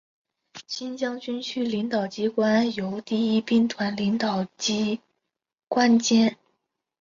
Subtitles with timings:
[0.65, 4.99] 新疆军区领导机关由第一兵团领导机
[5.67, 6.37] 关兼。